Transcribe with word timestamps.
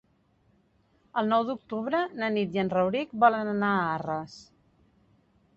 El 1.21 1.29
nou 1.33 1.45
d'octubre 1.49 2.01
na 2.21 2.31
Nit 2.37 2.57
i 2.59 2.63
en 2.63 2.73
Rauric 2.79 3.15
volen 3.25 3.55
anar 3.55 3.73
a 3.75 3.87
Arres. 3.99 4.43